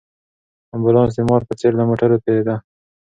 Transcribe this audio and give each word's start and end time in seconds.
امبولانس 0.75 1.13
د 1.17 1.19
مار 1.29 1.41
په 1.47 1.53
څېر 1.59 1.71
له 1.79 1.83
موټرو 1.89 2.21
تېرېده. 2.23 2.55